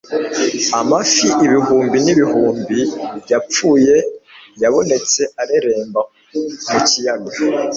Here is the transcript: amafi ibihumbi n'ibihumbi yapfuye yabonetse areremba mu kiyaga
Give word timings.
amafi 0.79 1.25
ibihumbi 1.45 1.97
n'ibihumbi 2.05 2.79
yapfuye 3.31 3.95
yabonetse 4.61 5.21
areremba 5.41 6.01
mu 6.69 6.79
kiyaga 6.87 7.31